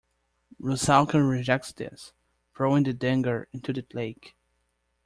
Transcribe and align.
Rusalka 0.59 1.21
rejects 1.29 1.71
this, 1.73 2.11
throwing 2.55 2.85
the 2.85 2.93
dagger 2.93 3.47
into 3.53 3.71
the 3.71 3.85
lake. 3.93 4.33